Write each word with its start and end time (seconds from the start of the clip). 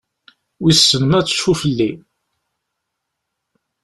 Wissen 0.61 1.03
ma 1.07 1.15
ad 1.19 1.25
tecfu 1.27 1.53
fell-i? 1.61 1.91